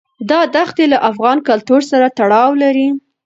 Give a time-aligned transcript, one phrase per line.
[0.29, 2.87] دا دښتې له افغان کلتور سره تړاو لري.